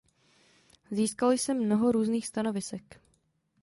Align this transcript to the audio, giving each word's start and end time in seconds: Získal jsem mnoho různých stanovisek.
Získal 0.91 1.31
jsem 1.31 1.65
mnoho 1.65 1.91
různých 1.91 2.27
stanovisek. 2.27 3.01